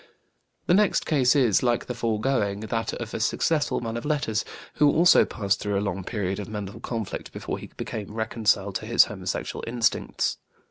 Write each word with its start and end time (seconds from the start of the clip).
The 0.65 0.73
next 0.73 1.05
case 1.05 1.35
is, 1.35 1.61
like 1.61 1.85
the 1.85 1.93
foregoing, 1.93 2.61
that 2.61 2.91
of 2.93 3.13
a 3.13 3.19
successful 3.19 3.81
man 3.81 3.97
of 3.97 4.03
letters 4.03 4.43
who 4.77 4.89
also 4.89 5.25
passed 5.25 5.59
through 5.59 5.77
a 5.77 5.87
long 5.87 6.03
period 6.03 6.39
of 6.39 6.49
mental 6.49 6.79
conflict 6.79 7.31
before 7.31 7.59
he 7.59 7.69
became 7.77 8.11
reconciled 8.15 8.73
to 8.77 8.87
his 8.87 9.03
homosexual 9.05 9.63
instincts. 9.67 10.37